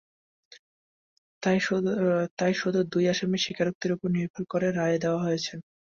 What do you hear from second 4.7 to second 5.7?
রায় দেওয়া হয়েছে।